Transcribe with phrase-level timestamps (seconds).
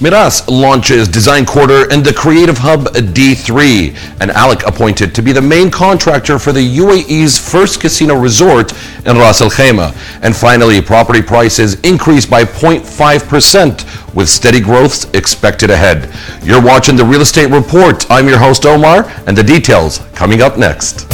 [0.00, 5.42] Meraas launches Design Quarter and the Creative Hub D3, and ALEC appointed to be the
[5.42, 8.72] main contractor for the UAE's first casino resort
[9.06, 9.92] in Ras Al Khaimah.
[10.22, 16.08] And finally, property prices increased by 0.5% with steady growth expected ahead.
[16.44, 18.08] You're watching the Real Estate Report.
[18.08, 21.08] I'm your host Omar, and the details coming up next.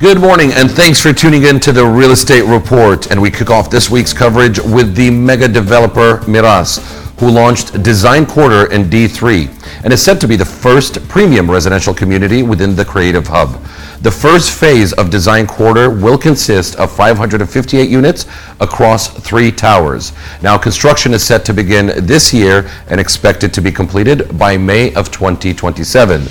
[0.00, 3.10] Good morning, and thanks for tuning in to the Real Estate Report.
[3.10, 6.78] And we kick off this week's coverage with the mega developer Meraas,
[7.20, 11.94] who launched Design Quarter in D3 and is said to be the first premium residential
[11.94, 13.60] community within the Creative Hub.
[14.02, 18.24] The first phase of Design Quarter will consist of 558 units
[18.58, 20.14] across three towers.
[20.40, 24.94] Now, construction is set to begin this year and expected to be completed by May
[24.94, 26.22] of 2027.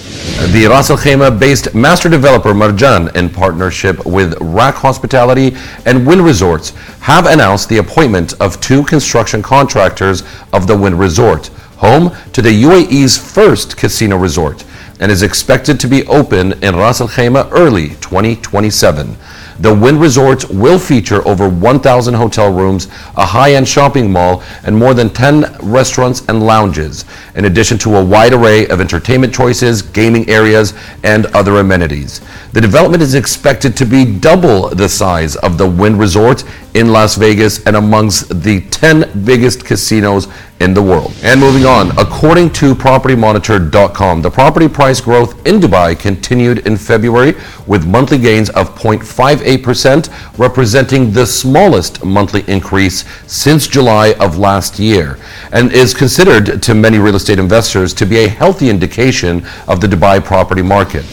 [0.52, 5.56] The Ras Al Khaimah based master developer Marjan, in partnership with RAK Hospitality
[5.86, 6.72] and Wynn Resorts,
[7.02, 12.64] have announced the appointment of two construction contractors of the Wynn Resort, home to the
[12.64, 14.64] UAE's first casino resort
[15.00, 19.16] and is expected to be open in Ras Al Khaimah early 2027.
[19.60, 24.94] The Wynn Resorts will feature over 1,000 hotel rooms, a high-end shopping mall, and more
[24.94, 27.04] than 10 restaurants and lounges,
[27.36, 32.22] in addition to a wide array of entertainment choices, gaming areas, and other amenities.
[32.54, 37.16] The development is expected to be double the size of the Wynn Resort in Las
[37.16, 41.14] Vegas and amongst the 10 biggest casinos in the world.
[41.24, 47.34] And moving on, according to PropertyMonitor.com, the property price growth in Dubai continued in February
[47.66, 55.18] with monthly gains of 0.58%, representing the smallest monthly increase since July of last year,
[55.52, 59.88] and is considered to many real estate investors to be a healthy indication of the
[59.88, 61.06] Dubai property market.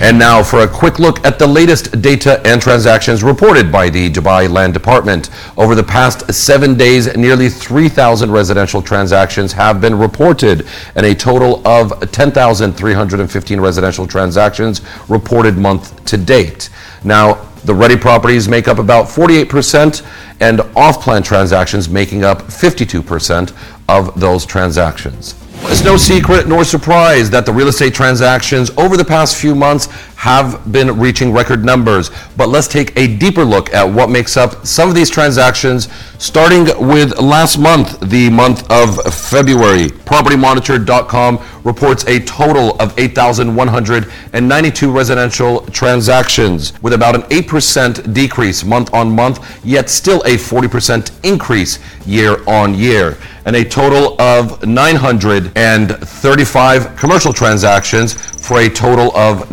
[0.00, 4.08] And now for a quick look at the latest data and transactions reported by the
[4.08, 5.28] Dubai Land Department.
[5.56, 11.66] Over the past seven days, nearly 3,000 residential transactions have been reported, and a total
[11.66, 16.70] of 10,315 residential transactions reported month to date.
[17.02, 20.06] Now, the ready properties make up about 48%,
[20.40, 23.52] and off plan transactions making up 52%
[23.88, 25.34] of those transactions.
[25.64, 29.88] It's no secret nor surprise that the real estate transactions over the past few months
[30.18, 32.10] have been reaching record numbers.
[32.36, 36.64] But let's take a deeper look at what makes up some of these transactions, starting
[36.88, 39.86] with last month, the month of February.
[39.86, 49.14] PropertyMonitor.com reports a total of 8,192 residential transactions, with about an 8% decrease month on
[49.14, 53.16] month, yet still a 40% increase year on year
[53.48, 59.50] and a total of 935 commercial transactions for a total of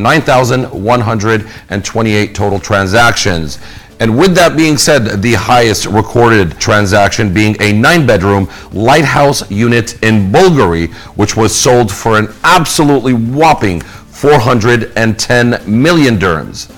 [0.64, 3.60] 9,128 total transactions.
[4.00, 10.04] And with that being said, the highest recorded transaction being a nine bedroom lighthouse unit
[10.04, 16.72] in Bulgari, which was sold for an absolutely whopping 410 million dirhams.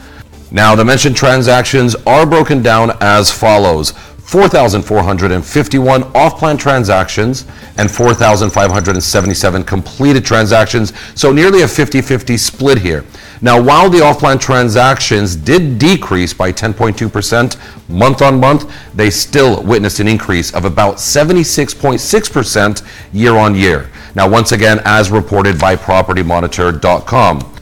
[0.52, 3.94] Now, the mentioned transactions are broken down as follows
[4.28, 7.46] 4,451 off-plan transactions
[7.78, 13.06] and 4,577 completed transactions, so nearly a 50-50 split here.
[13.42, 20.00] Now, while the off-plan transactions did decrease by 10.2% month on month, they still witnessed
[20.00, 22.84] an increase of about 76.6%
[23.14, 23.92] year on year.
[24.16, 27.53] Now, once again, as reported by PropertyMonitor.com.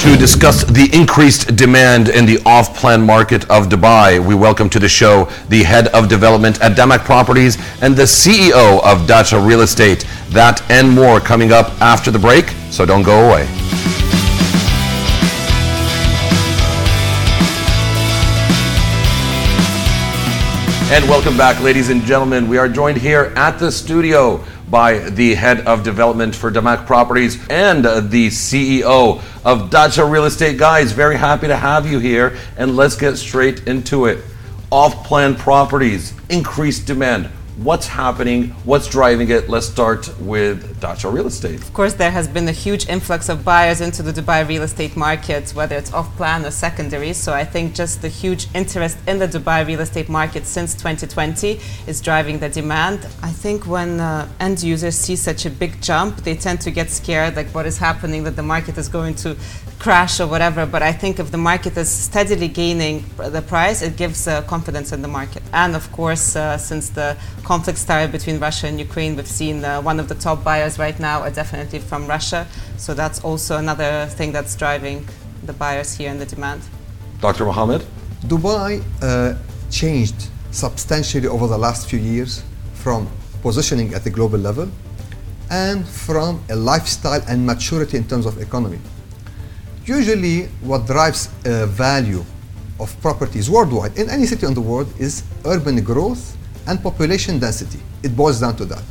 [0.00, 4.88] To discuss the increased demand in the off-plan market of Dubai, we welcome to the
[4.88, 10.04] show the head of development at Damac Properties and the CEO of Dacha Real Estate.
[10.30, 14.01] That and more coming up after the break, so don't go away.
[20.92, 22.48] And welcome back, ladies and gentlemen.
[22.48, 27.38] We are joined here at the studio by the head of development for Damac Properties
[27.48, 30.58] and the CEO of Dacha Real Estate.
[30.58, 32.36] Guys, very happy to have you here.
[32.58, 34.22] And let's get straight into it.
[34.70, 39.48] Off plan properties, increased demand what's happening, what's driving it.
[39.48, 41.60] Let's start with Dacha Real Estate.
[41.60, 44.96] Of course, there has been a huge influx of buyers into the Dubai real estate
[44.96, 47.12] market, whether it's off plan or secondary.
[47.12, 51.60] So I think just the huge interest in the Dubai real estate market since 2020
[51.86, 53.06] is driving the demand.
[53.22, 56.90] I think when uh, end users see such a big jump, they tend to get
[56.90, 59.36] scared, like what is happening, that the market is going to
[59.82, 60.64] crash or whatever.
[60.64, 64.92] But I think if the market is steadily gaining the price, it gives uh, confidence
[64.92, 65.42] in the market.
[65.52, 69.82] And of course, uh, since the conflict started between Russia and Ukraine, we've seen uh,
[69.82, 72.46] one of the top buyers right now are definitely from Russia.
[72.76, 74.98] So that's also another thing that's driving
[75.48, 76.62] the buyers here and the demand.
[77.20, 77.44] Dr.
[77.44, 77.82] Mohammed?
[78.32, 78.70] Dubai
[79.02, 79.34] uh,
[79.70, 82.44] changed substantially over the last few years
[82.74, 83.08] from
[83.42, 84.68] positioning at the global level
[85.50, 88.78] and from a lifestyle and maturity in terms of economy.
[89.86, 92.24] Usually, what drives uh, value
[92.78, 96.36] of properties worldwide in any city in the world is urban growth
[96.68, 97.80] and population density.
[98.04, 98.82] It boils down to that.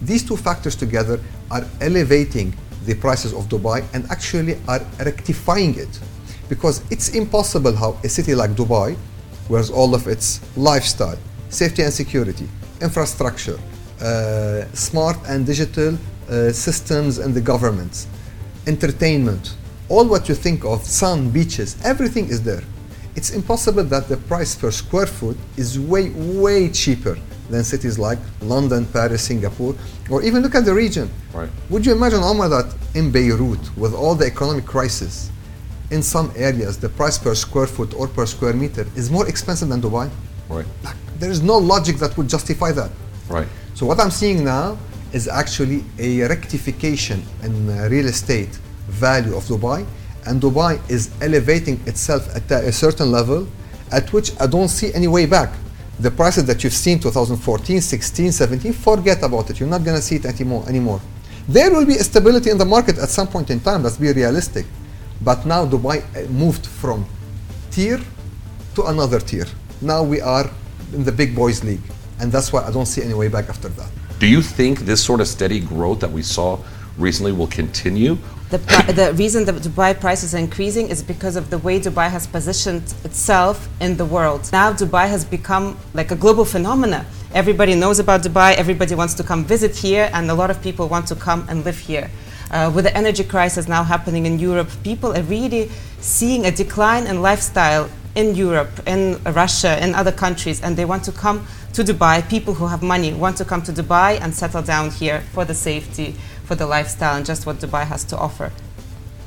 [0.00, 2.54] These two factors together are elevating
[2.86, 6.00] the prices of Dubai and actually are rectifying it.
[6.48, 8.96] Because it's impossible how a city like Dubai,
[9.48, 11.18] where all of its lifestyle,
[11.50, 12.48] safety and security,
[12.80, 13.58] infrastructure,
[14.00, 15.94] uh, smart and digital
[16.30, 18.06] uh, systems and the governments,
[18.66, 19.54] entertainment,
[19.88, 22.62] all what you think of, sun, beaches, everything is there.
[23.16, 27.18] It's impossible that the price per square foot is way, way cheaper
[27.50, 29.74] than cities like London, Paris, Singapore,
[30.10, 31.10] or even look at the region.
[31.32, 31.48] Right.
[31.70, 35.30] Would you imagine, Omar, that in Beirut, with all the economic crisis,
[35.90, 39.68] in some areas the price per square foot or per square meter is more expensive
[39.68, 40.10] than Dubai?
[40.48, 40.66] Right.
[40.84, 42.90] Like, there is no logic that would justify that.
[43.28, 43.48] Right.
[43.74, 44.78] So what I'm seeing now
[45.12, 48.58] is actually a rectification in uh, real estate
[48.88, 49.86] value of Dubai,
[50.26, 53.46] and Dubai is elevating itself at a certain level
[53.92, 55.52] at which I don't see any way back.
[56.00, 59.58] The prices that you've seen 2014, 16, 17, forget about it.
[59.58, 60.64] You're not going to see it anymore.
[60.68, 61.00] anymore.
[61.48, 63.82] There will be a stability in the market at some point in time.
[63.82, 64.66] Let's be realistic.
[65.22, 67.06] But now Dubai uh, moved from
[67.70, 67.98] tier
[68.74, 69.46] to another tier.
[69.80, 70.48] Now we are
[70.92, 71.80] in the big boys league,
[72.20, 73.90] and that's why I don't see any way back after that.
[74.20, 76.58] Do you think this sort of steady growth that we saw
[76.96, 78.18] recently will continue?
[78.50, 78.56] The,
[78.94, 82.94] the reason that Dubai prices are increasing is because of the way Dubai has positioned
[83.04, 84.48] itself in the world.
[84.52, 87.04] Now Dubai has become like a global phenomenon.
[87.34, 90.88] Everybody knows about Dubai, everybody wants to come visit here, and a lot of people
[90.88, 92.10] want to come and live here.
[92.50, 97.06] Uh, with the energy crisis now happening in Europe, people are really seeing a decline
[97.06, 101.84] in lifestyle in Europe, in Russia, in other countries, and they want to come to
[101.84, 102.26] Dubai.
[102.28, 105.54] People who have money want to come to Dubai and settle down here for the
[105.54, 106.14] safety,
[106.48, 108.50] for the lifestyle, and just what Dubai has to offer.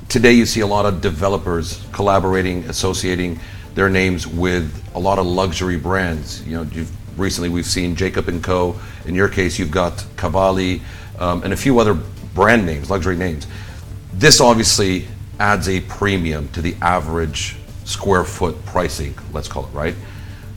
[0.10, 3.40] Today, you see a lot of developers collaborating, associating
[3.76, 6.46] their names with a lot of luxury brands.
[6.48, 8.76] You know, you've, recently we've seen Jacob and Co.
[9.06, 10.82] In your case, you've got Cavalli
[11.20, 11.94] um, and a few other
[12.34, 13.46] brand names, luxury names.
[14.12, 15.08] This obviously
[15.40, 19.96] adds a premium to the average square foot pricing, let's call it, right?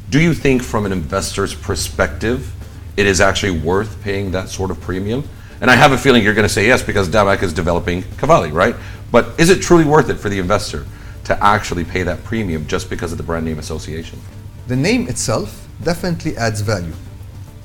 [0.09, 2.51] Do you think, from an investor's perspective,
[2.97, 5.29] it is actually worth paying that sort of premium?
[5.65, 8.53] And I have a feeling you're going to say yes because Damac is developing Cavalli,
[8.53, 8.77] right?
[9.11, 10.85] But is it truly worth it for the investor
[11.25, 14.21] to actually pay that premium just because of the brand name association?
[14.67, 16.93] The name itself definitely adds value,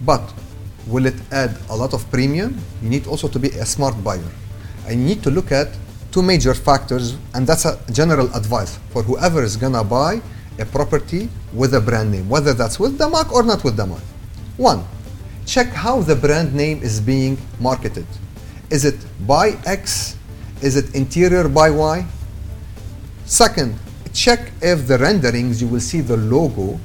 [0.05, 0.33] but
[0.87, 2.57] will it add a lot of premium?
[2.81, 4.31] You need also to be a smart buyer.
[4.89, 5.67] You need to look at
[6.13, 10.21] two major factors, and that's a general advice for whoever is gonna buy
[10.57, 13.99] a property with a brand name, whether that's with Damac or not with Damac.
[14.55, 14.85] One,
[15.49, 18.05] check how the brand name is being marketed.
[18.69, 20.15] Is it by X?
[20.61, 22.05] Is it interior by Y?
[23.25, 23.73] Second,
[24.13, 26.79] check if the renderings you will see the logo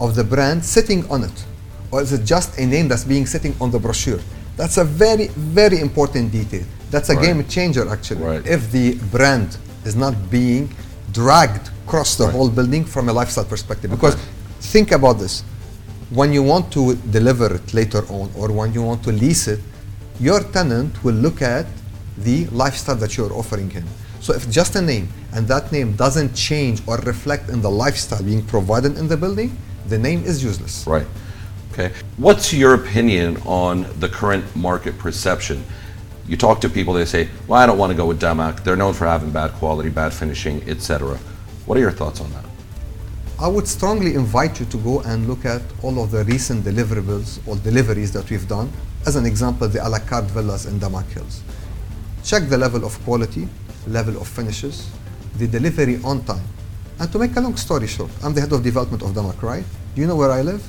[0.00, 1.44] of the brand sitting on it,
[1.92, 4.18] or is it just a name that's being sitting on the brochure?
[4.56, 6.64] That's a very, very important detail.
[6.90, 7.26] That's a Right.
[7.26, 8.24] game changer actually.
[8.24, 8.46] Right.
[8.56, 10.74] If the brand is not being
[11.12, 12.34] dragged across the Right.
[12.34, 13.90] whole building from a lifestyle perspective.
[13.90, 14.16] Because
[14.74, 15.44] think about this.
[16.10, 19.60] When you want to deliver it later on or when you want to lease it,
[20.18, 21.66] your tenant will look at
[22.18, 23.86] the lifestyle that you're offering him.
[24.18, 28.22] So if just a name and that name doesn't change or reflect in the lifestyle
[28.24, 30.84] being provided in the building, the name is useless.
[30.84, 31.06] Right.
[31.72, 31.92] Okay.
[32.16, 35.64] What's your opinion on the current market perception?
[36.26, 38.64] You talk to people, they say, well, I don't want to go with Damac.
[38.64, 41.16] They're known for having bad quality, bad finishing, etc.
[41.66, 42.44] What are your thoughts on that?
[43.40, 47.40] I would strongly invite you to go and look at all of the recent deliverables
[47.48, 48.70] or deliveries that we've done.
[49.06, 51.42] As an example, the a la carte villas in Damac Hills.
[52.22, 53.48] Check the level of quality,
[53.86, 54.90] level of finishes,
[55.38, 56.44] the delivery on time.
[56.98, 59.64] And to make a long story short, I'm the head of development of Damac, right?
[59.94, 60.62] Do you know where I live?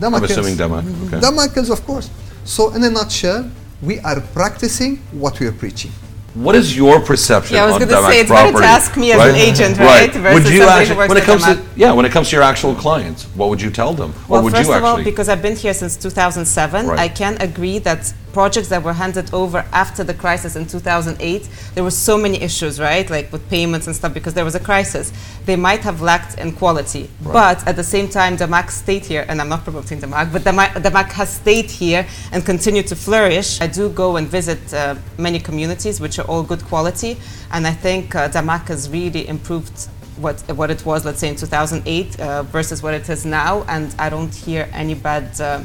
[0.00, 0.84] Damac I'm assuming Damac.
[1.08, 1.20] Okay.
[1.20, 2.08] Damac Hills, of course.
[2.44, 3.50] So in a nutshell,
[3.82, 5.92] we are practicing what we are preaching.
[6.34, 8.66] What is your perception Yeah, I was on gonna say, it's better to property?
[8.66, 11.92] ask me as an agent, right, versus Would you actually, when it comes to yeah,
[11.92, 14.52] when it comes to your actual clients, what would you tell them, or Well, would
[14.52, 16.98] first you of all, because I've been here since 2007, Right.
[16.98, 21.84] I can agree that projects that were handed over after the crisis in 2008, there
[21.84, 23.08] were so many issues, right?
[23.08, 25.12] Like with payments and stuff, because there was a crisis.
[25.46, 27.08] They might have lacked in quality.
[27.22, 27.32] Right.
[27.32, 30.70] But at the same time, Damac stayed here, and I'm not promoting Damac, but Damac,
[30.86, 33.60] Damac has stayed here and continued to flourish.
[33.60, 37.16] I do go and visit uh, many communities, which are all good quality,
[37.52, 38.28] and I think uh,
[38.72, 43.08] has really improved what what it was, let's say in 2008 uh, versus what it
[43.08, 45.62] is now, and I don't hear any bad uh,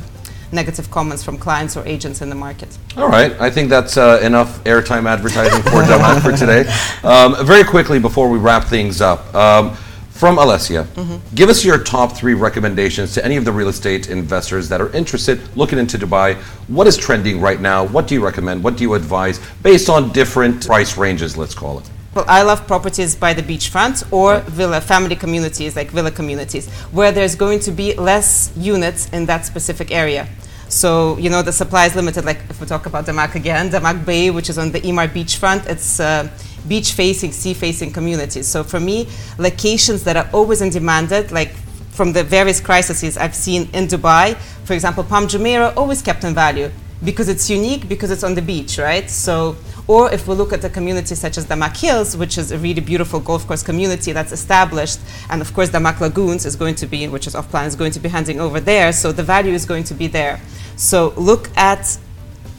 [0.52, 2.78] negative comments from clients or agents in the market.
[2.98, 6.66] All right, I think that's uh, enough airtime advertising for Damac for today.
[7.04, 9.76] Um, very quickly before we wrap things up, um,
[10.20, 10.86] from Alessia,
[11.34, 14.92] give us your top three recommendations to any of the real estate investors that are
[14.92, 16.36] interested looking into Dubai.
[16.68, 17.86] What is trending right now?
[17.86, 18.62] What do you recommend?
[18.62, 21.90] What do you advise based on different price ranges, let's call it?
[22.28, 27.36] I love properties by the beachfront or villa family communities, like villa communities, where there's
[27.36, 30.28] going to be less units in that specific area.
[30.68, 32.26] So, you know, the supply is limited.
[32.26, 35.68] Like if we talk about Damac again, Damac Bay, which is on the Emaar beachfront,
[35.68, 36.30] it's uh,
[36.68, 38.48] beach facing, sea facing communities.
[38.48, 39.08] So for me,
[39.38, 41.54] locations that are always in demanded, like
[41.90, 46.36] from the various crises I've seen in Dubai, for example, Palm Jumeirah always kept in
[46.36, 46.70] value
[47.04, 49.10] because it's unique, because it's on the beach, right?
[49.10, 49.56] So,
[49.90, 52.80] or if we look at a community such as Damac Hills, which is a really
[52.80, 55.00] beautiful golf course community that's established,
[55.32, 57.76] and of course the Damac Lagoons is going to be, which is off plan, is
[57.76, 60.40] going to be handing over there, so the value is going to be there.
[60.76, 61.98] So look at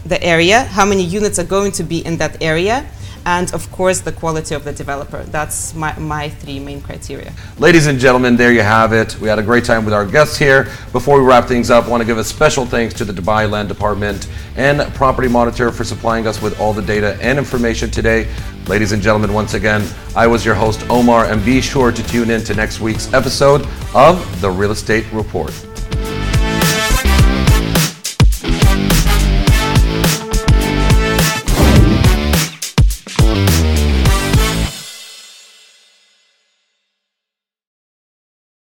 [0.04, 2.84] the area, how many units are going to be in that area,
[3.26, 5.22] and of course the quality of the developer.
[5.24, 7.32] That's my, my three main criteria.
[7.58, 9.18] Ladies and gentlemen, there you have it.
[9.20, 10.64] We had a great time with our guests here.
[10.92, 13.50] Before we wrap things up, I want to give a special thanks to the Dubai
[13.50, 18.28] Land Department and Property Monitor for supplying us with all the data and information today.
[18.66, 22.30] Ladies and gentlemen, once again, I was your host, Omar, and be sure to tune
[22.30, 25.69] in to next week's episode of The Real Estate Report.